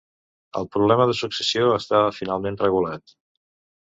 El 0.59 0.63
problema 0.75 1.05
de 1.11 1.15
successió 1.19 1.67
estava 1.75 2.15
finalment 2.21 2.57
regulat. 2.63 3.15